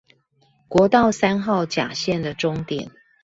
[0.67, 2.89] 國道三號甲線的終點